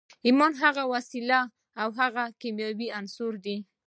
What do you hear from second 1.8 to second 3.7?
او هغه کيمياوي عنصر دی.